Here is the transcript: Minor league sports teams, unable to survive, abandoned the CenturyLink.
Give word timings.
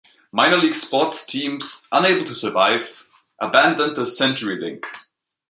Minor 0.31 0.57
league 0.57 0.73
sports 0.73 1.27
teams, 1.27 1.87
unable 1.91 2.25
to 2.25 2.33
survive, 2.33 3.07
abandoned 3.39 3.95
the 3.95 4.01
CenturyLink. 4.01 4.83